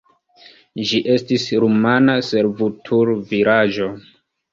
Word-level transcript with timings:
Ĝi 0.91 1.01
estis 1.15 1.43
rumana 1.63 2.15
servutulvilaĝo. 2.29 3.91